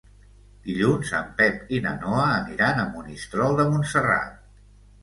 [0.69, 4.39] Dilluns en Pep i na Noa aniran a Monistrol de Montserrat.